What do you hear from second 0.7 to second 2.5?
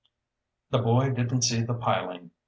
The boy didn't see the piling.